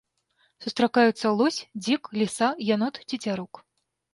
Сустракаюцца 0.65 1.33
лось, 1.41 1.59
дзік, 1.83 2.03
ліса, 2.19 2.47
янот, 2.73 2.95
цецярук. 3.11 3.63